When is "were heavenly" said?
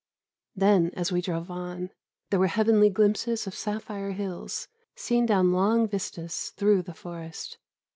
2.39-2.89